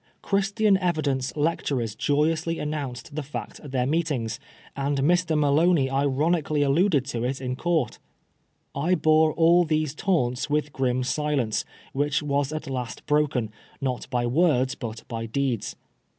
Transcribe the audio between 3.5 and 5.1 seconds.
at their meetings, and